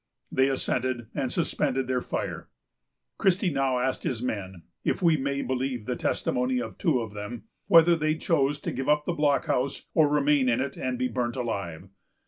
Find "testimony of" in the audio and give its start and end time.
5.95-6.79